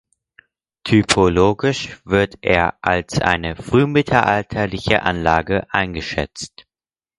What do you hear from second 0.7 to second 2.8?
Typologisch wird er